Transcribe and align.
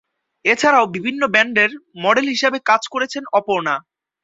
এছাড়াও 0.45 0.85
বিভিন্ন 0.95 1.21
ব্যান্ডের 1.33 1.71
মডেল 2.03 2.25
হিসেবে 2.33 2.57
কাজ 2.69 2.81
করেছেন 2.93 3.23
অপর্ণা। 3.39 3.75